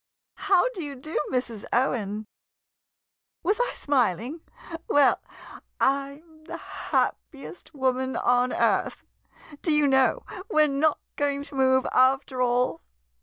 [0.49, 1.63] ]How do you do, Mrs.
[1.71, 2.25] Owen!
[3.43, 4.41] Was I smiling?
[4.87, 5.21] Well—
[5.79, 9.03] I 'm the happiest woman on earth—
[9.61, 12.81] do you know we're not going to move, after all?